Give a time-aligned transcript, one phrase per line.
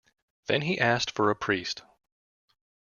[0.47, 1.83] Then he asked for a priest.